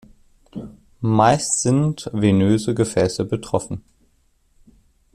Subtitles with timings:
[1.01, 3.83] Meist sind venöse Gefäße betroffen.